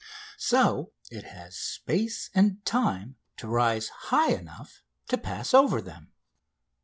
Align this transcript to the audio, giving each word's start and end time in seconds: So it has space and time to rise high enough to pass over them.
So 0.39 0.93
it 1.11 1.25
has 1.25 1.55
space 1.59 2.31
and 2.33 2.65
time 2.65 3.17
to 3.37 3.47
rise 3.47 3.89
high 4.09 4.31
enough 4.31 4.81
to 5.09 5.17
pass 5.19 5.53
over 5.53 5.79
them. 5.79 6.11